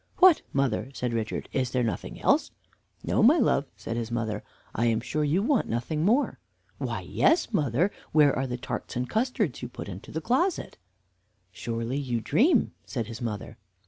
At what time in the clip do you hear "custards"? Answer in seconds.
9.07-9.61